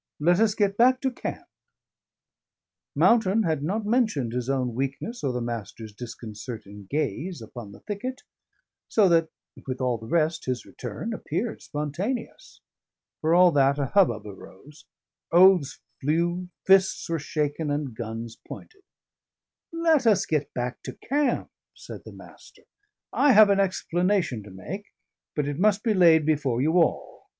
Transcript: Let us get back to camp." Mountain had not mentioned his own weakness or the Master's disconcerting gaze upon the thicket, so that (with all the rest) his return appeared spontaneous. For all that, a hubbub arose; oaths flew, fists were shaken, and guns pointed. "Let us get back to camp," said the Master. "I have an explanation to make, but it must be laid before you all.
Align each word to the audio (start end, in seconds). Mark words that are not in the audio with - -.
Let 0.19 0.39
us 0.39 0.55
get 0.55 0.77
back 0.77 0.99
to 1.01 1.11
camp." 1.11 1.45
Mountain 2.95 3.43
had 3.43 3.61
not 3.61 3.85
mentioned 3.85 4.33
his 4.33 4.49
own 4.49 4.73
weakness 4.73 5.23
or 5.23 5.31
the 5.31 5.43
Master's 5.43 5.93
disconcerting 5.93 6.87
gaze 6.89 7.39
upon 7.39 7.71
the 7.71 7.81
thicket, 7.81 8.23
so 8.89 9.07
that 9.09 9.29
(with 9.67 9.79
all 9.79 9.99
the 9.99 10.07
rest) 10.07 10.45
his 10.45 10.65
return 10.65 11.13
appeared 11.13 11.61
spontaneous. 11.61 12.61
For 13.19 13.35
all 13.35 13.51
that, 13.51 13.77
a 13.77 13.85
hubbub 13.93 14.25
arose; 14.25 14.85
oaths 15.31 15.77
flew, 16.01 16.49
fists 16.65 17.07
were 17.07 17.19
shaken, 17.19 17.69
and 17.69 17.93
guns 17.95 18.37
pointed. 18.47 18.81
"Let 19.71 20.07
us 20.07 20.25
get 20.25 20.51
back 20.55 20.81
to 20.85 20.93
camp," 21.07 21.51
said 21.75 22.05
the 22.05 22.11
Master. 22.11 22.63
"I 23.13 23.33
have 23.33 23.51
an 23.51 23.59
explanation 23.59 24.41
to 24.41 24.49
make, 24.51 24.87
but 25.35 25.47
it 25.47 25.59
must 25.59 25.83
be 25.83 25.93
laid 25.93 26.25
before 26.25 26.59
you 26.59 26.79
all. 26.81 27.27